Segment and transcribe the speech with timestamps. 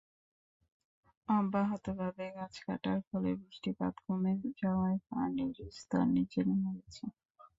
[1.29, 7.05] অব্যাহতভাবে গাছ কাটার ফলে বৃষ্টিপাত কমে যাওয়ায় পানির স্তর নিচে নেমে গেছে।